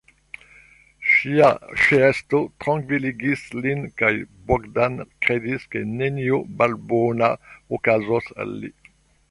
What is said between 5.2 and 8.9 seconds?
kredis, ke nenio malbona okazos al li.